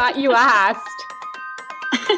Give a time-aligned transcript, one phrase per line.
[0.00, 1.04] thought you asked.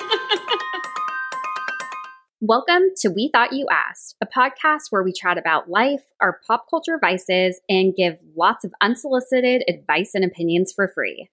[2.41, 6.67] Welcome to We Thought You Asked, a podcast where we chat about life, our pop
[6.71, 11.29] culture vices, and give lots of unsolicited advice and opinions for free.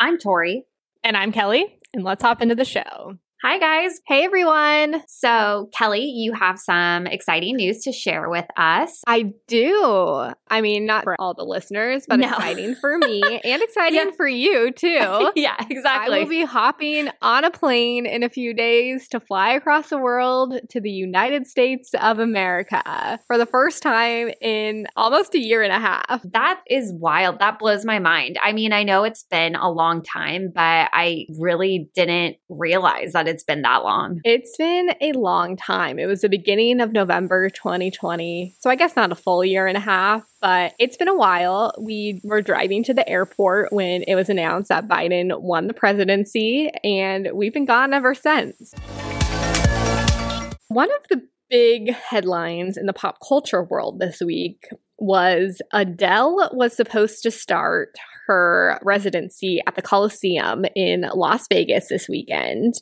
[0.00, 0.64] I'm Torie.
[1.04, 3.16] And I'm Kelly, and let's hop into the show.
[3.44, 4.00] Hi, guys.
[4.06, 5.02] Hey, everyone.
[5.08, 9.02] So, Kelly, you have some exciting news to share with us.
[9.04, 10.30] I do.
[10.48, 12.28] I mean, not for all the listeners, but no.
[12.28, 14.10] exciting for me and exciting yeah.
[14.16, 15.32] for you, too.
[15.34, 16.18] yeah, exactly.
[16.18, 19.98] I will be hopping on a plane in a few days to fly across the
[19.98, 25.62] world to the United States of America for the first time in almost a year
[25.64, 26.22] and a half.
[26.30, 27.40] That is wild.
[27.40, 28.38] That blows my mind.
[28.40, 33.31] I mean, I know it's been a long time, but I really didn't realize that
[33.32, 34.20] it's been that long.
[34.24, 35.98] It's been a long time.
[35.98, 38.54] It was the beginning of November 2020.
[38.60, 41.72] So I guess not a full year and a half, but it's been a while.
[41.80, 46.70] We were driving to the airport when it was announced that Biden won the presidency,
[46.84, 48.74] and we've been gone ever since.
[50.68, 54.68] One of the big headlines in the pop culture world this week
[54.98, 62.08] was Adele was supposed to start her residency at the Colosseum in Las Vegas this
[62.10, 62.74] weekend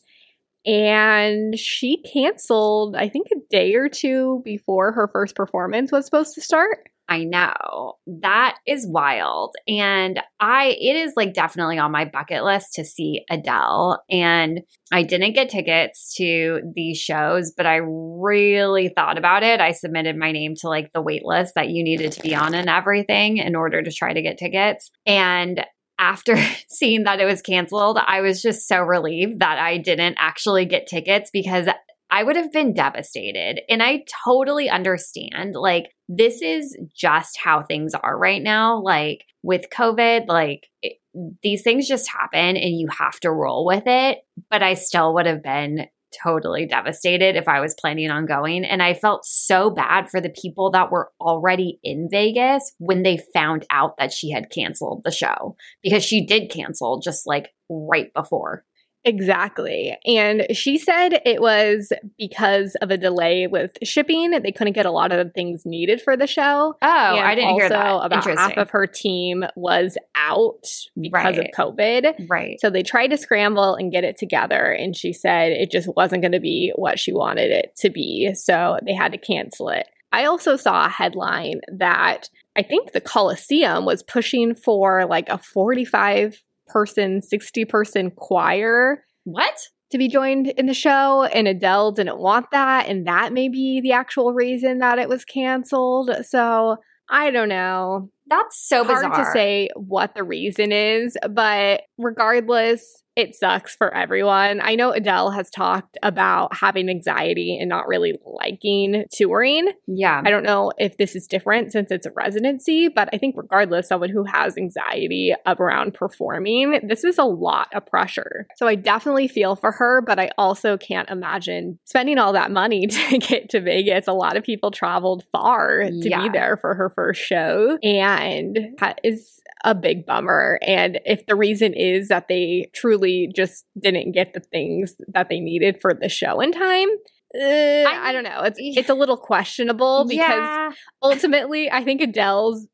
[0.66, 6.34] and she canceled i think a day or two before her first performance was supposed
[6.34, 6.90] to start.
[7.10, 7.94] I know.
[8.06, 9.56] That is wild.
[9.66, 14.00] And i it is like definitely on my bucket list to see adele.
[14.08, 14.60] And
[14.92, 19.60] i didn't get tickets to these shows but i really thought about it.
[19.60, 22.54] I submitted my name to like the wait list that you needed to be on
[22.54, 24.92] and everything in order to try to get tickets.
[25.04, 25.64] And
[26.00, 26.36] after
[26.68, 30.88] seeing that it was canceled, I was just so relieved that I didn't actually get
[30.88, 31.68] tickets because
[32.10, 33.60] I would have been devastated.
[33.68, 35.54] And I totally understand.
[35.54, 38.80] Like, this is just how things are right now.
[38.80, 40.94] Like, with COVID, like, it,
[41.42, 44.18] these things just happen and you have to roll with it.
[44.50, 45.86] But I still would have been
[46.22, 48.64] totally devastated if I was planning on going.
[48.64, 53.18] And I felt so bad for the people that were already in Vegas when they
[53.32, 58.12] found out that she had canceled the show because she did cancel just like right
[58.14, 58.64] before.
[59.04, 59.96] Exactly.
[60.04, 64.30] And she said it was because of a delay with shipping.
[64.30, 66.74] They couldn't get a lot of the things needed for the show.
[66.82, 68.04] Oh, and I didn't hear that.
[68.04, 70.66] About half of her team was out
[71.00, 71.38] because right.
[71.38, 72.26] of COVID.
[72.28, 72.60] Right.
[72.60, 74.70] So they tried to scramble and get it together.
[74.72, 78.34] And she said it just wasn't going to be what she wanted it to be.
[78.34, 79.86] So they had to cancel it.
[80.12, 85.38] I also saw a headline that I think the Colosseum was pushing for like a
[85.38, 86.42] 45
[86.72, 89.04] person, 60 person choir.
[89.24, 89.58] What?
[89.90, 93.80] To be joined in the show, and Adele didn't want that, and that may be
[93.80, 96.10] the actual reason that it was canceled.
[96.24, 96.76] So
[97.10, 98.08] I don't know.
[98.28, 99.24] That's so hard bizarre.
[99.24, 104.60] to say what the reason is, but regardless, it sucks for everyone.
[104.62, 109.72] I know Adele has talked about having anxiety and not really liking touring.
[109.86, 110.22] Yeah.
[110.24, 113.88] I don't know if this is different since it's a residency, but I think regardless,
[113.88, 118.46] someone who has anxiety around performing, this is a lot of pressure.
[118.56, 122.86] So I definitely feel for her, but I also can't imagine spending all that money
[122.86, 124.06] to get to Vegas.
[124.06, 126.22] A lot of people traveled far to yeah.
[126.22, 127.78] be there for her first show.
[127.82, 130.58] And that is a big bummer.
[130.62, 132.99] And if the reason is that they truly
[133.34, 136.88] just didn't get the things that they needed for the show in time,
[137.34, 138.42] uh, I, I, don't know.
[138.42, 140.72] It's it's a little questionable because yeah.
[141.00, 142.66] ultimately, I think Adele's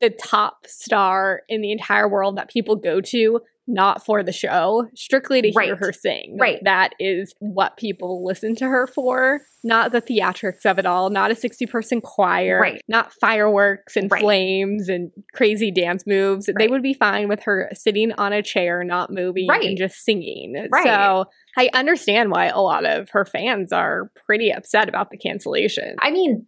[0.00, 4.88] the top star in the entire world that people go to not for the show,
[4.94, 5.66] strictly to right.
[5.66, 6.36] hear her sing.
[6.38, 6.58] Right.
[6.64, 11.30] That is what people listen to her for, not the theatrics of it all, not
[11.30, 12.82] a 60 person choir, right.
[12.88, 14.20] not fireworks and right.
[14.20, 16.48] flames and crazy dance moves.
[16.58, 20.68] They would be fine with her sitting on a chair, not moving, and just singing.
[20.70, 20.84] Right.
[20.84, 21.26] So
[21.56, 25.96] I understand why a lot of her fans are pretty upset about the cancellation.
[26.00, 26.46] I mean,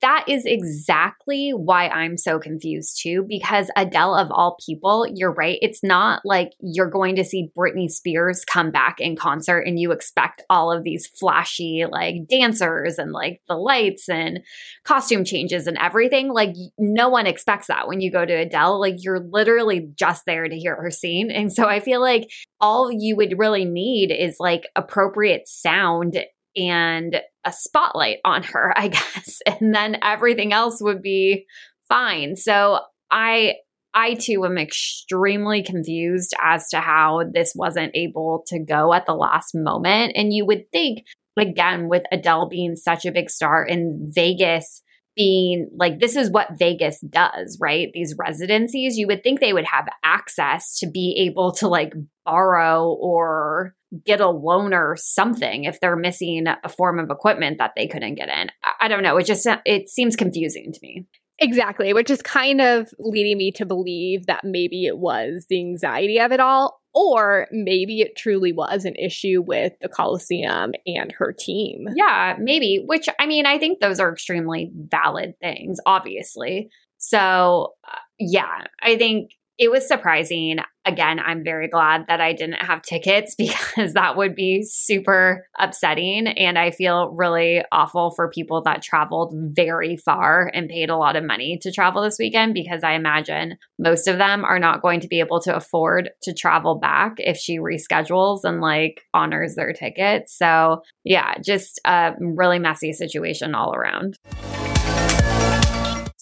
[0.00, 5.58] that is exactly why I'm so confused too, because Adele, of all people, you're right.
[5.62, 9.92] It's not like you're going to see Britney Spears come back in concert and you
[9.92, 14.40] expect all of these flashy, like dancers and like the lights and
[14.84, 16.32] costume changes and everything.
[16.32, 18.80] Like, no one expects that when you go to Adele.
[18.80, 21.30] Like, you're literally just there to hear her sing.
[21.30, 22.30] And so I feel like
[22.60, 26.18] all you would really need is like appropriate sound
[26.56, 29.40] and a spotlight on her, I guess.
[29.46, 31.46] And then everything else would be
[31.88, 32.36] fine.
[32.36, 32.80] So
[33.10, 33.54] I
[33.94, 39.14] I too am extremely confused as to how this wasn't able to go at the
[39.14, 40.12] last moment.
[40.16, 41.04] And you would think,
[41.38, 44.80] again, with Adele being such a big star in Vegas,
[45.14, 47.90] being like this is what Vegas does, right?
[47.92, 51.92] These residencies, you would think they would have access to be able to like
[52.24, 53.74] borrow or
[54.06, 58.14] get a loan or something if they're missing a form of equipment that they couldn't
[58.14, 58.50] get in.
[58.80, 59.16] I don't know.
[59.16, 61.06] It just it seems confusing to me.
[61.38, 66.20] Exactly, which is kind of leading me to believe that maybe it was the anxiety
[66.20, 71.32] of it all, or maybe it truly was an issue with the Colosseum and her
[71.32, 71.86] team.
[71.94, 76.68] Yeah, maybe, which I mean, I think those are extremely valid things, obviously.
[76.98, 79.30] So, uh, yeah, I think
[79.62, 80.58] it was surprising.
[80.84, 86.26] Again, I'm very glad that I didn't have tickets because that would be super upsetting.
[86.26, 91.14] And I feel really awful for people that traveled very far and paid a lot
[91.14, 94.98] of money to travel this weekend because I imagine most of them are not going
[94.98, 99.72] to be able to afford to travel back if she reschedules and like honors their
[99.72, 100.36] tickets.
[100.36, 104.18] So, yeah, just a really messy situation all around.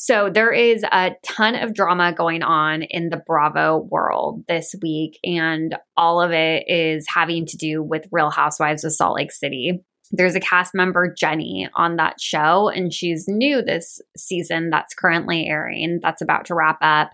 [0.02, 5.18] So there is a ton of drama going on in the Bravo world this week,
[5.24, 9.84] and all of it is having to do with Real Housewives of Salt Lake City.
[10.10, 15.46] There's a cast member, Jennie, on that show, and she's new this season that's currently
[15.46, 17.10] airing, that's about to wrap up.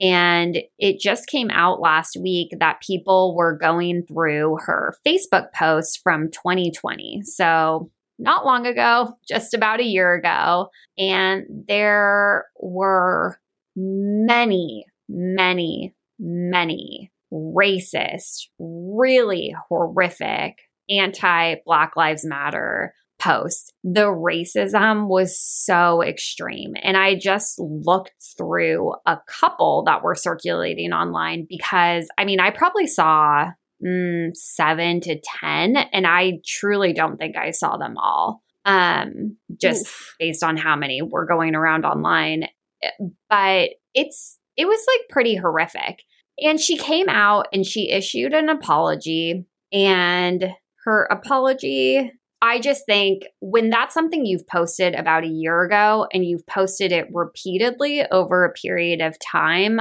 [0.00, 5.98] And it just came out last week that people were going through her Facebook posts
[5.98, 7.24] from 2020.
[7.24, 10.68] So not long ago, just about a year ago.
[10.98, 13.38] And there were
[13.76, 20.58] many, many, many racist, really horrific
[20.88, 23.72] anti Black Lives Matter posts.
[23.82, 26.74] The racism was so extreme.
[26.82, 32.50] And I just looked through a couple that were circulating online because I mean, I
[32.50, 33.50] probably saw
[33.84, 35.76] mm, seven to 10.
[35.76, 40.16] And I truly don't think I saw them all, um, just Oof.
[40.18, 42.44] based on how many were going around online.
[42.82, 42.90] Eh,
[43.28, 46.02] but it's, it was like pretty horrific.
[46.42, 49.46] And she came out and she issued an apology.
[49.72, 50.52] And
[50.84, 52.12] her apology,
[52.42, 56.92] I just think when that's something you've posted about a year ago and you've posted
[56.92, 59.80] it repeatedly over a period of time,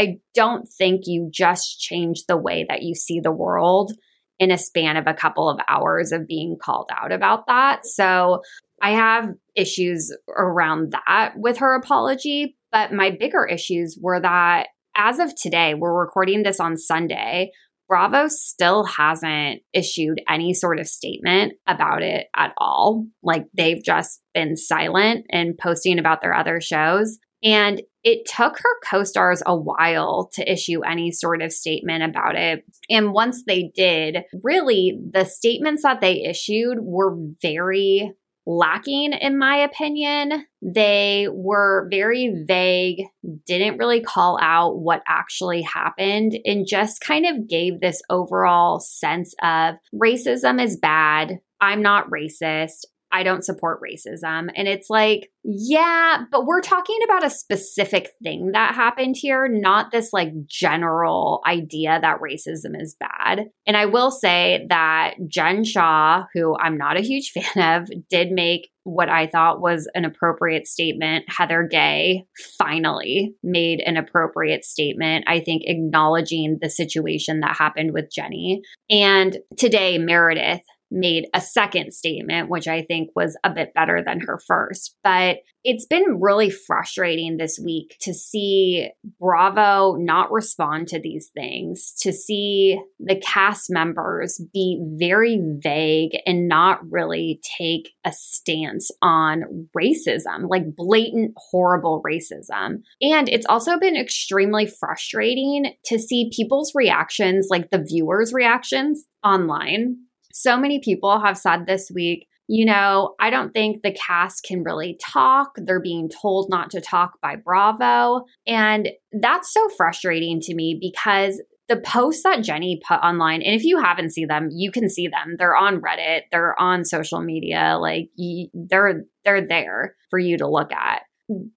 [0.00, 3.92] I don't think you just change the way that you see the world
[4.38, 7.84] in a span of a couple of hours of being called out about that.
[7.84, 8.40] So
[8.80, 12.56] I have issues around that with her apology.
[12.72, 17.50] But my bigger issues were that as of today, we're recording this on Sunday.
[17.86, 23.04] Bravo still hasn't issued any sort of statement about it at all.
[23.22, 27.18] Like they've just been silent and posting about their other shows.
[27.42, 32.34] And it took her co stars a while to issue any sort of statement about
[32.36, 32.64] it.
[32.88, 38.12] And once they did, really, the statements that they issued were very
[38.46, 40.46] lacking, in my opinion.
[40.62, 43.04] They were very vague,
[43.46, 49.34] didn't really call out what actually happened, and just kind of gave this overall sense
[49.42, 51.40] of racism is bad.
[51.60, 52.86] I'm not racist.
[53.12, 54.50] I don't support racism.
[54.54, 59.90] And it's like, yeah, but we're talking about a specific thing that happened here, not
[59.90, 63.46] this like general idea that racism is bad.
[63.66, 68.30] And I will say that Jen Shah, who I'm not a huge fan of, did
[68.30, 71.24] make what I thought was an appropriate statement.
[71.28, 72.26] Heather Gay
[72.58, 78.62] finally made an appropriate statement, I think, acknowledging the situation that happened with Jennie.
[78.88, 84.20] And today, Meredith made a second statement, which I think was a bit better than
[84.20, 84.96] her first.
[85.02, 91.94] But it's been really frustrating this week to see Bravo not respond to these things,
[92.00, 99.68] to see the cast members be very vague and not really take a stance on
[99.76, 102.82] racism, like blatant, horrible racism.
[103.02, 109.98] And it's also been extremely frustrating to see people's reactions, like the viewers' reactions online
[110.32, 114.64] so many people have said this week, you know, I don't think the cast can
[114.64, 115.52] really talk.
[115.56, 118.24] They're being told not to talk by Bravo.
[118.46, 123.62] And that's so frustrating to me because the posts that Jennie put online, and if
[123.62, 125.36] you haven't seen them, you can see them.
[125.38, 128.10] They're on Reddit, they're on social media, like
[128.52, 131.02] they're they're there for you to look at.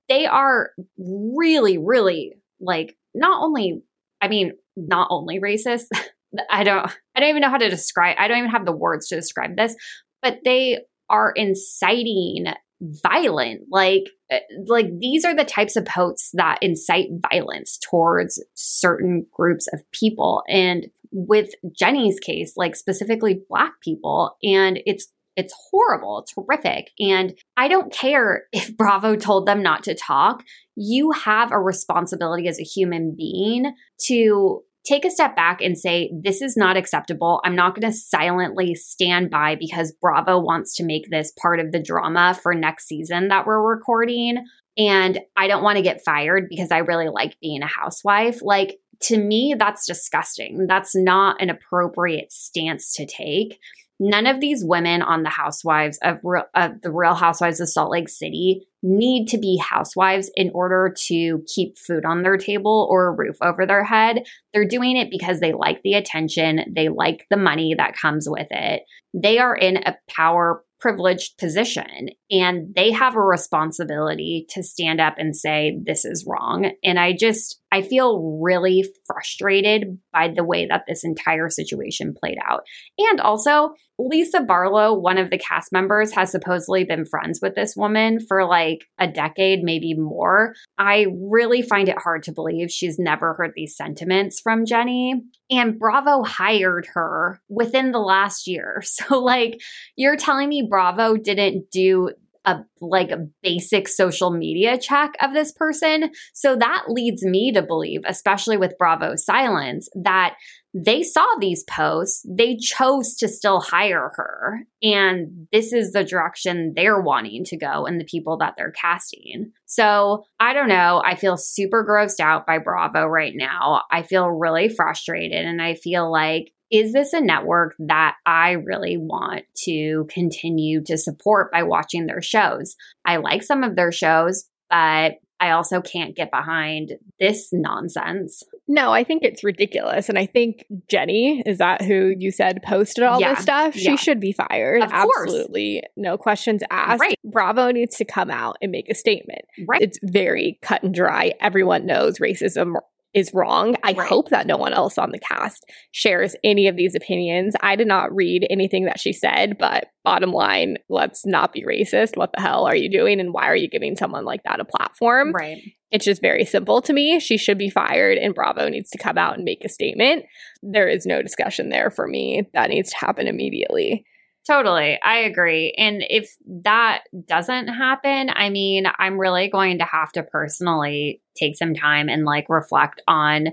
[0.07, 3.81] They are really, really like not only,
[4.21, 5.85] I mean, not only racist,
[6.49, 6.85] I don't
[7.15, 9.55] I don't even know how to describe I don't even have the words to describe
[9.55, 9.75] this,
[10.21, 12.47] but they are inciting
[12.81, 19.25] violent like uh, like these are the types of posts that incite violence towards certain
[19.31, 26.19] groups of people and with Jennie's case like specifically black people and it's it's horrible.
[26.19, 26.91] It's horrific.
[26.99, 30.43] And I don't care if Bravo told them not to talk.
[30.75, 33.73] You have a responsibility as a human being
[34.05, 37.41] to take a step back and say, this is not acceptable.
[37.45, 41.71] I'm not going to silently stand by because Bravo wants to make this part of
[41.71, 44.45] the drama for next season that we're recording.
[44.77, 48.41] And I don't want to get fired because I really like being a housewife.
[48.41, 50.65] Like, to me, that's disgusting.
[50.67, 53.59] That's not an appropriate stance to take.
[54.05, 56.17] None of these women on the housewives of,
[56.53, 61.41] of the Real Housewives of Salt Lake City need to be housewives in order to
[61.47, 64.25] keep food on their table or a roof over their head.
[64.53, 68.47] They're doing it because they like the attention, they like the money that comes with
[68.51, 68.81] it.
[69.13, 75.13] They are in a power privileged position and they have a responsibility to stand up
[75.17, 76.69] and say this is wrong.
[76.83, 82.37] And i just i feel really frustrated by the way that this entire situation played
[82.45, 82.63] out.
[82.97, 87.75] And also lisa barlow one of the cast members has supposedly been friends with this
[87.77, 92.99] woman for like a decade maybe more i really find it hard to believe she's
[92.99, 95.21] never heard these sentiments from jennie.
[95.49, 98.83] And bravo hired her within the last year.
[98.93, 99.59] So like
[99.95, 102.11] you're telling me Bravo didn't do
[102.45, 106.11] a like a basic social media check of this person.
[106.33, 110.35] So that leads me to believe, especially with Bravo silence, that
[110.73, 114.61] they saw these posts, they chose to still hire her.
[114.81, 119.51] And this is the direction they're wanting to go and the people that they're casting.
[119.65, 121.01] So I don't know.
[121.05, 123.83] I feel super grossed out by Bravo right now.
[123.91, 128.97] I feel really frustrated and I feel like is this a network that I really
[128.97, 132.75] want to continue to support by watching their shows?
[133.05, 138.41] I like some of their shows, but I also can't get behind this nonsense.
[138.67, 140.09] No, I think it's ridiculous.
[140.09, 143.75] And I think Jennie, is that who you said posted all yeah, this stuff?
[143.75, 143.95] She yeah.
[143.95, 144.81] should be fired.
[144.81, 145.81] Of Absolutely.
[145.81, 145.91] Course.
[145.95, 147.01] No questions asked.
[147.01, 147.19] Right.
[147.23, 149.41] Bravo needs to come out and make a statement.
[149.67, 149.81] Right.
[149.81, 151.33] It's very cut and dry.
[151.39, 152.75] Everyone knows racism
[153.13, 153.75] is wrong.
[153.83, 154.07] I right.
[154.07, 157.55] hope that no one else on the cast shares any of these opinions.
[157.61, 162.17] I did not read anything that she said, but bottom line, let's not be racist.
[162.17, 163.19] What the hell are you doing?
[163.19, 165.31] And why are you giving someone like that a platform?
[165.31, 165.61] Right.
[165.91, 167.19] It's just very simple to me.
[167.19, 170.25] She should be fired, and Bravo needs to come out and make a statement.
[170.63, 172.49] There is no discussion there for me.
[172.55, 174.05] That needs to happen immediately.
[174.45, 174.99] Totally.
[175.01, 175.73] I agree.
[175.77, 181.55] And if that doesn't happen, I mean, I'm really going to have to personally take
[181.57, 183.49] some time and like reflect on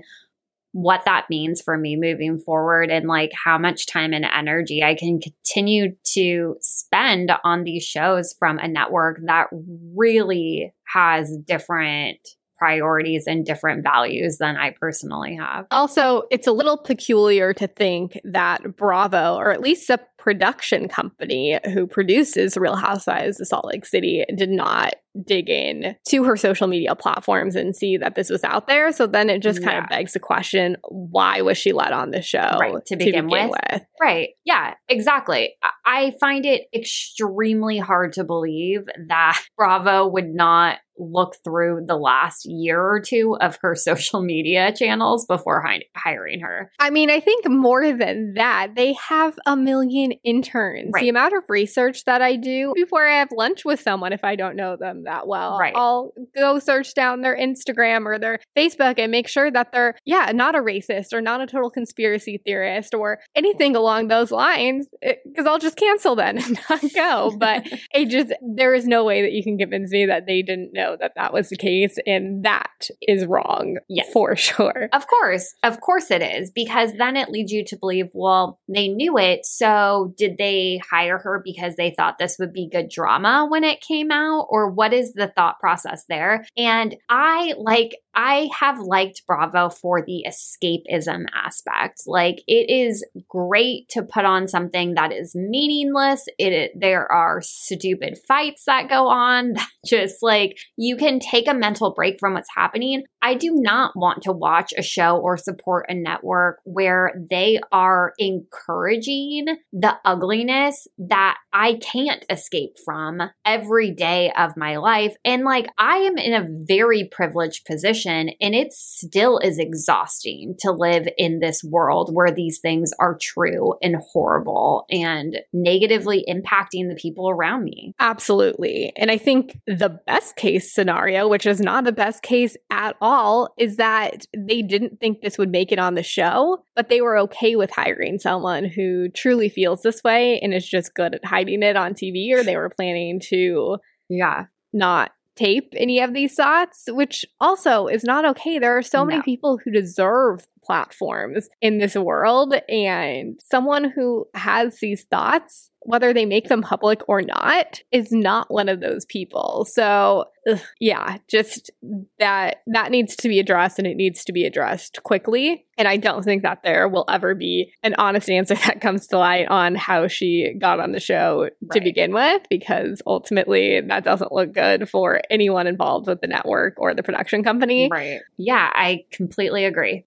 [0.73, 4.95] what that means for me moving forward and like how much time and energy I
[4.95, 12.19] can continue to spend on these shows from a network that really has different
[12.61, 15.65] priorities and different values than I personally have.
[15.71, 21.59] Also, it's a little peculiar to think that Bravo, or at least a production company
[21.73, 24.93] who produces Real Housewives of Salt Lake City, did not
[25.25, 28.91] dig in to her social media platforms and see that this was out there.
[28.91, 29.83] So then it just kind yeah.
[29.83, 33.23] of begs the question why was she let on the show right, to, begin, to
[33.23, 33.51] begin with?
[33.71, 33.81] with?
[33.99, 34.29] Right.
[34.45, 35.55] Yeah, exactly.
[35.85, 42.45] I find it extremely hard to believe that Bravo would not look through the last
[42.45, 46.71] year or two of her social media channels before hi- hiring her.
[46.79, 50.91] I mean, I think more than that, they have a million interns.
[50.93, 51.01] Right.
[51.01, 54.35] The amount of research that I do before I have lunch with someone, if I
[54.35, 55.73] don't know them that well, right.
[55.75, 60.31] I'll go search down their Instagram or their Facebook and make sure that they're, yeah,
[60.33, 65.15] not a racist or not a total conspiracy theorist or anything along those lines, eh,
[65.25, 67.35] because I'll just cancel then and not go.
[67.37, 70.71] But it just, there is no way that you can convince me that they didn't
[70.73, 71.97] know that that was the case.
[72.05, 74.11] And that is wrong yes.
[74.11, 74.89] for sure.
[74.93, 75.53] Of course.
[75.63, 76.51] Of course it is.
[76.51, 79.45] Because then it leads you to believe, well, they knew it.
[79.45, 83.81] So did they hire her because they thought this would be good drama when it
[83.81, 84.47] came out?
[84.49, 86.45] Or what is the thought process there?
[86.57, 92.01] And I like, I have liked Bravo for the escapism aspect.
[92.07, 96.25] Like it is great to put on something that is meaningless.
[96.37, 101.53] It there are stupid fights that go on that just like you can take a
[101.53, 103.03] mental break from what's happening.
[103.21, 108.13] I do not want to watch a show or support a network where they are
[108.17, 115.15] encouraging the ugliness that I can't escape from every day of my life.
[115.25, 118.31] And like I am in a very privileged position.
[118.39, 123.73] And it still is exhausting to live in this world where these things are true
[123.81, 127.93] and horrible and negatively impacting the people around me.
[127.99, 128.93] Absolutely.
[128.95, 133.53] And I think the best case scenario, which is not the best case at all
[133.57, 137.17] is that they didn't think this would make it on the show, but they were
[137.17, 141.63] okay with hiring someone who truly feels this way and is just good at hiding
[141.63, 143.77] it on TV, or they were planning to
[144.09, 144.45] Yeah.
[144.73, 148.59] not tape any of these thoughts, which also is not okay.
[148.59, 154.77] There are so many people who deserve platforms in this world, and someone who has
[154.79, 159.65] these thoughts, whether they make them public or not, is not one of those people.
[159.71, 161.71] So, ugh, yeah, just
[162.19, 165.65] that that needs to be addressed and it needs to be addressed quickly.
[165.77, 169.17] And I don't think that there will ever be an honest answer that comes to
[169.17, 174.31] light on how she got on the show to begin with, because ultimately that doesn't
[174.31, 177.89] look good for anyone involved with the network or the production company.
[177.91, 178.19] Right.
[178.37, 180.05] Yeah, I completely agree.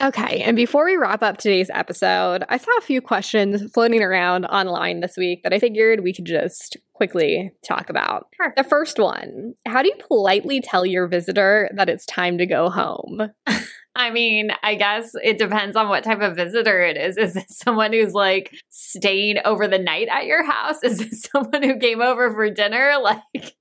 [0.00, 4.44] Okay, and before we wrap up today's episode, I saw a few questions floating around
[4.46, 8.26] online this week that I figured we could just quickly talk about.
[8.36, 8.52] Sure.
[8.56, 12.68] The first one How do you politely tell your visitor that it's time to go
[12.68, 13.30] home?
[13.96, 17.16] I mean, I guess it depends on what type of visitor it is.
[17.16, 20.76] Is this someone who's like staying over the night at your house?
[20.84, 22.92] Is this someone who came over for dinner?
[23.02, 23.54] Like,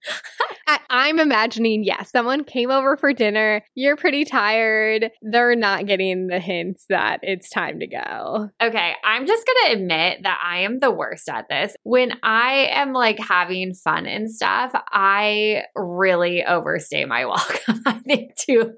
[0.68, 6.28] I- I'm imagining, yes, someone came over for dinner, you're pretty tired, they're not getting
[6.28, 8.50] the hints that it's time to go.
[8.62, 11.76] okay, I'm just going to admit that I am the worst at this.
[11.84, 17.82] When I am like having fun and stuff, I really overstay my welcome.
[17.86, 18.74] I think too.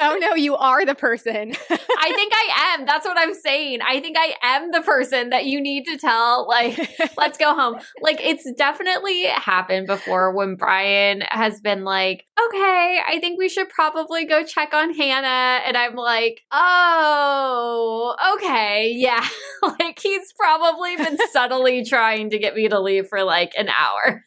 [0.00, 1.52] oh no, you are the person.
[1.70, 2.86] I think I am.
[2.86, 3.80] That's what I'm saying.
[3.86, 6.78] I think I am the person that you need to tell, like,
[7.16, 7.78] let's go home.
[8.00, 13.68] Like it's definitely happened before when Brian has been like, okay, I think we should
[13.68, 15.62] probably go check on Hannah.
[15.66, 19.26] And I'm like, oh, okay, yeah.
[19.62, 24.22] like he's probably been subtly trying to get me to leave for like an hour.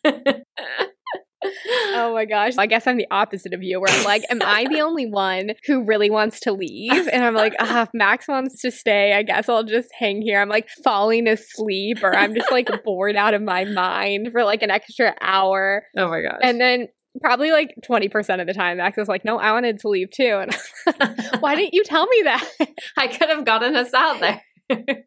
[1.43, 2.57] Oh my gosh.
[2.57, 5.51] I guess I'm the opposite of you, where I'm like, am I the only one
[5.65, 7.07] who really wants to leave?
[7.07, 10.39] And I'm like, ah, if Max wants to stay, I guess I'll just hang here.
[10.39, 14.61] I'm like falling asleep, or I'm just like bored out of my mind for like
[14.61, 15.83] an extra hour.
[15.97, 16.39] oh my gosh.
[16.43, 16.87] And then
[17.19, 20.41] probably like 20% of the time, Max is like, no, I wanted to leave too.
[20.41, 20.55] And
[21.39, 22.47] why didn't you tell me that?
[22.97, 24.41] I could have gotten us out there.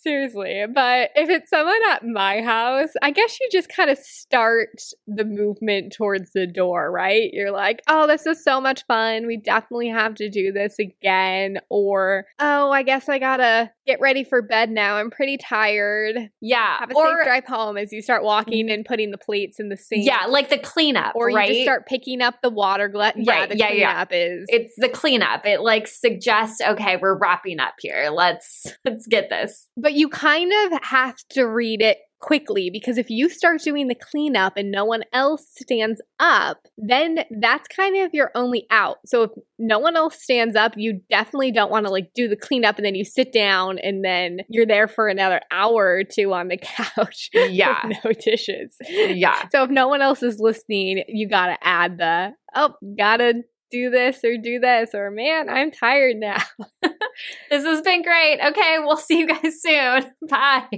[0.00, 0.64] Seriously.
[0.72, 4.68] But if it's someone at my house, I guess you just kind of start
[5.08, 7.30] the movement towards the door, right?
[7.32, 9.26] You're like, oh, this is so much fun.
[9.26, 11.58] We definitely have to do this again.
[11.68, 14.96] Or, oh, I guess I gotta get ready for bed now.
[14.96, 16.30] I'm pretty tired.
[16.40, 16.78] Yeah.
[16.78, 18.74] Have a or, safe drive home as you start walking mm-hmm.
[18.74, 20.04] and putting the plates in the sink.
[20.04, 23.14] yeah, like the cleanup, Or you just start picking up the water glass.
[23.16, 24.04] Yeah, Right, the yeah, yeah.
[24.04, 24.46] cleanup is.
[24.50, 25.46] it's the cleanup.
[25.46, 28.10] It like suggests, okay, we're wrapping up here.
[28.12, 29.68] Let's let's get this.
[29.76, 33.94] But you kind of have to read it quickly because if you start doing the
[33.94, 38.98] cleanup and no one else stands up, then that's kind of your only out.
[39.06, 42.36] So if no one else stands up, you definitely don't want to like do the
[42.36, 46.32] cleanup and then you sit down and then you're there for another hour or two
[46.32, 47.30] on the couch.
[47.32, 47.90] Yeah.
[48.04, 48.76] no dishes.
[48.88, 49.48] Yeah.
[49.50, 53.90] So if no one else is listening, you got to add the, oh, gotta do
[53.90, 56.42] this or do this or man, I'm tired now.
[57.50, 58.38] This has been great.
[58.44, 60.12] Okay, we'll see you guys soon.
[60.28, 60.68] Bye.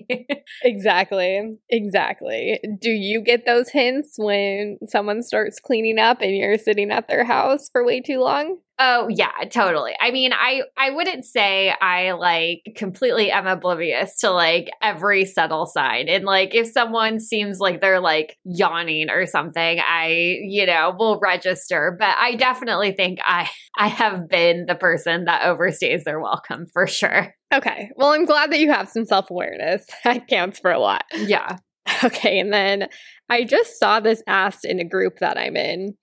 [0.62, 1.56] Exactly.
[1.68, 2.60] Exactly.
[2.80, 7.24] Do you get those hints when someone starts cleaning up and you're sitting at their
[7.24, 8.58] house for way too long?
[8.82, 9.92] Oh yeah, totally.
[10.00, 15.66] I mean, I I wouldn't say I like completely am oblivious to like every subtle
[15.66, 16.08] sign.
[16.08, 21.18] And like if someone seems like they're like yawning or something, I, you know, will
[21.20, 26.64] register, but I definitely think I I have been the person that overstays their welcome
[26.72, 27.34] for sure.
[27.52, 27.90] Okay.
[27.96, 29.84] Well, I'm glad that you have some self awareness.
[30.04, 31.04] That counts for a lot.
[31.14, 31.58] Yeah.
[32.04, 32.38] Okay.
[32.38, 32.86] And then
[33.28, 35.94] I just saw this asked in a group that I'm in.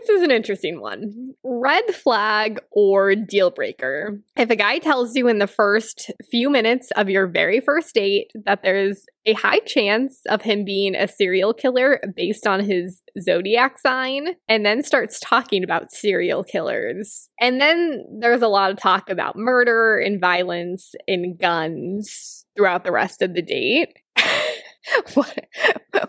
[0.00, 1.34] This is an interesting one.
[1.42, 4.20] Red flag or deal breaker.
[4.36, 8.30] If a guy tells you in the first few minutes of your very first date
[8.44, 13.78] that there's a high chance of him being a serial killer based on his zodiac
[13.78, 17.28] sign, and then starts talking about serial killers.
[17.40, 22.92] And then there's a lot of talk about murder and violence and guns throughout the
[22.92, 23.98] rest of the date.
[25.14, 25.38] what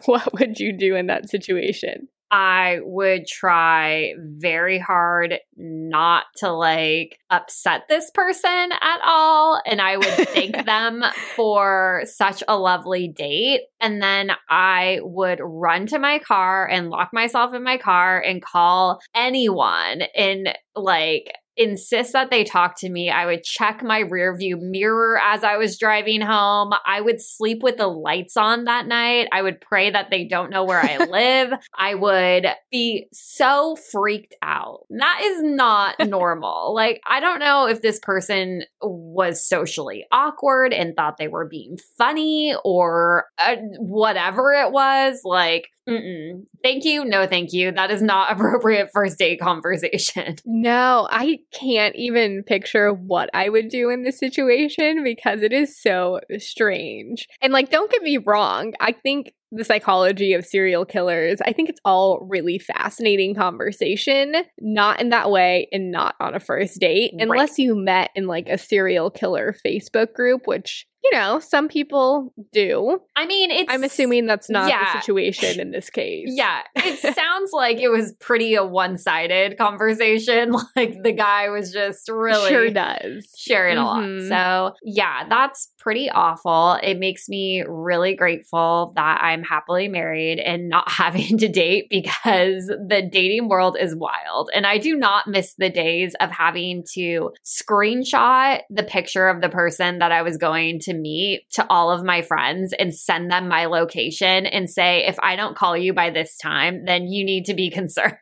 [0.05, 2.07] what would you do in that situation?
[2.31, 9.61] I would try very hard not to like upset this person at all.
[9.65, 11.03] And I would thank them
[11.35, 13.61] for such a lovely date.
[13.81, 18.41] And then I would run to my car and lock myself in my car and
[18.41, 23.09] call anyone in like insist that they talk to me.
[23.09, 26.71] I would check my rear view mirror as I was driving home.
[26.85, 29.27] I would sleep with the lights on that night.
[29.33, 31.51] I would pray that they don't know where I live.
[31.77, 34.85] I would be so freaked out.
[34.89, 36.73] That is not normal.
[36.73, 41.77] Like, I don't know if this person was socially awkward and thought they were being
[41.97, 45.21] funny or uh, whatever it was.
[45.25, 46.43] Like, Mm-mm.
[46.61, 47.03] Thank you.
[47.03, 47.71] No, thank you.
[47.71, 50.35] That is not appropriate first date conversation.
[50.45, 55.79] No, I can't even picture what I would do in this situation because it is
[55.79, 57.27] so strange.
[57.41, 58.73] And like, don't get me wrong.
[58.79, 61.39] I think the psychology of serial killers.
[61.45, 66.39] I think it's all really fascinating conversation, not in that way and not on a
[66.39, 71.39] first date, unless you met in like a serial killer Facebook group, which you know,
[71.39, 72.99] some people do.
[73.15, 73.71] I mean, it's.
[73.71, 74.93] I'm assuming that's not yeah.
[74.93, 76.27] the situation in this case.
[76.29, 76.61] Yeah.
[76.75, 80.55] It sounds like it was pretty a one sided conversation.
[80.75, 82.49] Like the guy was just really.
[82.49, 83.33] Sure does.
[83.37, 84.29] Sharing mm-hmm.
[84.29, 84.71] a lot.
[84.71, 86.77] So, yeah, that's pretty awful.
[86.83, 92.67] It makes me really grateful that I'm happily married and not having to date because
[92.67, 94.49] the dating world is wild.
[94.53, 99.49] And I do not miss the days of having to screenshot the picture of the
[99.49, 103.47] person that I was going to meet to all of my friends and send them
[103.47, 107.45] my location and say, if I don't call you by this time, then you need
[107.45, 108.17] to be concerned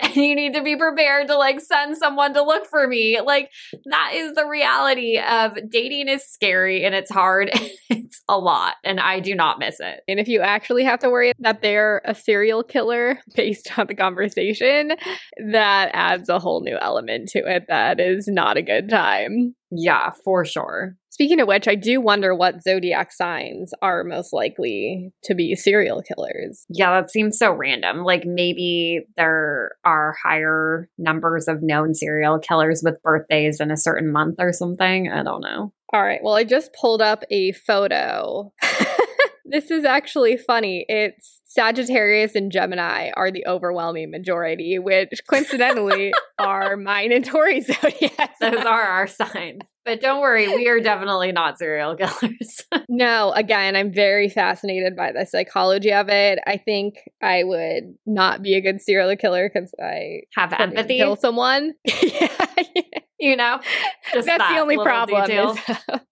[0.00, 3.20] and you need to be prepared to like send someone to look for me.
[3.20, 3.50] Like
[3.86, 7.50] that is the reality of dating is scary and it's hard.
[7.90, 10.00] it's a lot and I do not miss it.
[10.08, 13.94] And if you actually have to worry that they're a serial killer based on the
[13.94, 14.92] conversation,
[15.50, 19.54] that adds a whole new element to it that is not a good time.
[19.70, 20.96] Yeah, for sure.
[21.10, 26.02] Speaking of which, I do wonder what zodiac signs are most likely to be serial
[26.02, 26.64] killers.
[26.68, 28.04] Yeah, that seems so random.
[28.04, 34.12] Like maybe there are higher numbers of known serial killers with birthdays in a certain
[34.12, 35.10] month or something.
[35.10, 35.72] I don't know.
[35.92, 36.20] All right.
[36.22, 38.52] Well, I just pulled up a photo.
[39.48, 40.84] this is actually funny.
[40.88, 48.38] It's Sagittarius and Gemini are the overwhelming majority, which coincidentally are mine and Torie zodiacs.
[48.40, 49.62] Those are our signs.
[49.86, 52.64] But don't worry, we are definitely not serial killers.
[52.88, 56.40] no, again, I'm very fascinated by the psychology of it.
[56.44, 60.98] I think I would not be a good serial killer because I have empathy.
[60.98, 61.74] Kill someone.
[62.02, 62.28] yeah,
[63.18, 63.60] you know
[64.12, 65.58] that's that the only problem is,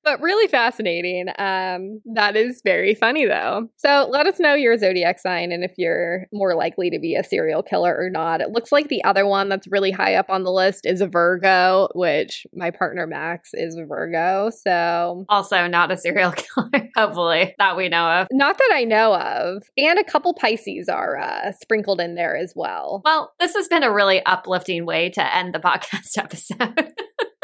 [0.05, 1.29] but really fascinating.
[1.39, 3.69] Um that is very funny though.
[3.77, 7.25] So let us know your zodiac sign and if you're more likely to be a
[7.25, 8.41] serial killer or not.
[8.41, 11.07] It looks like the other one that's really high up on the list is a
[11.07, 15.25] virgo which my partner max is a virgo so.
[15.29, 18.29] Also not a serial killer hopefully that we know of.
[18.31, 19.63] Not that i know of.
[19.77, 23.03] And a couple pisces are uh, sprinkled in there as well.
[23.05, 26.93] Well this has been a really uplifting way to end the podcast episode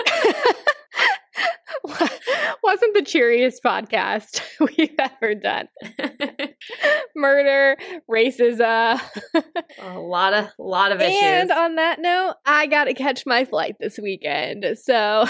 [2.62, 5.69] Wasn't the cheeriest podcast we've ever done.
[7.16, 7.77] Murder,
[8.11, 9.01] racism,
[9.81, 11.21] a lot of a lot of issues.
[11.23, 14.64] And on that note, I got to catch my flight this weekend.
[14.83, 15.27] So,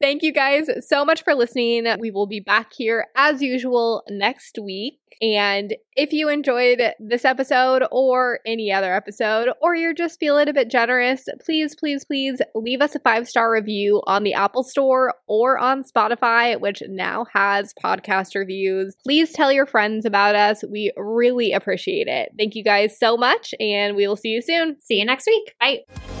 [0.00, 1.86] thank you guys so much for listening.
[1.98, 4.98] We will be back here as usual next week.
[5.20, 10.52] And if you enjoyed this episode or any other episode, or you're just feeling a
[10.52, 15.14] bit generous, please, please, please leave us a five star review on the Apple Store
[15.26, 18.96] or on Spotify, which now has podcast reviews.
[19.04, 20.62] Please tell your friends about us.
[20.68, 22.30] We really appreciate it.
[22.38, 24.80] Thank you guys so much, and we will see you soon.
[24.80, 25.54] See you next week.
[25.60, 26.17] Bye.